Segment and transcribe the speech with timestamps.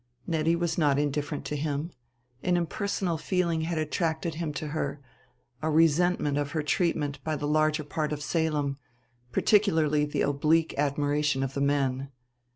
[0.25, 1.91] Nettie was not indifferent to him.
[2.41, 4.99] An impersonal feeling had attracted him to her
[5.61, 8.79] a resentment of her treatment by the larger part of Salem,
[9.31, 12.09] particularly the oblique admiration of the men.